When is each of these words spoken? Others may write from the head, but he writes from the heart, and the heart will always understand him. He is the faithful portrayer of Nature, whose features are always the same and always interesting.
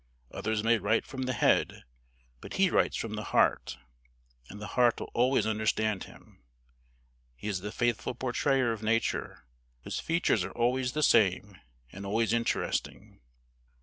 Others 0.31 0.63
may 0.63 0.79
write 0.79 1.05
from 1.05 1.21
the 1.25 1.33
head, 1.33 1.83
but 2.39 2.55
he 2.55 2.71
writes 2.71 2.97
from 2.97 3.13
the 3.13 3.25
heart, 3.25 3.77
and 4.49 4.59
the 4.59 4.65
heart 4.73 4.99
will 4.99 5.11
always 5.13 5.45
understand 5.45 6.05
him. 6.05 6.41
He 7.35 7.47
is 7.47 7.59
the 7.61 7.71
faithful 7.71 8.15
portrayer 8.15 8.71
of 8.71 8.81
Nature, 8.81 9.45
whose 9.83 9.99
features 9.99 10.43
are 10.43 10.53
always 10.53 10.93
the 10.93 11.03
same 11.03 11.55
and 11.91 12.03
always 12.03 12.33
interesting. 12.33 13.21